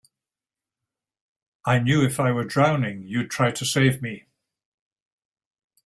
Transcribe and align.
I 1.63 1.77
knew 1.77 2.03
if 2.03 2.19
I 2.19 2.31
were 2.31 2.43
drowning 2.43 3.03
you'd 3.05 3.29
try 3.29 3.51
to 3.51 3.63
save 3.67 4.01
me. 4.01 4.25